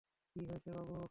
কী 0.35 0.39
হয়েছে, 0.45 0.69
বাবু? 0.71 0.95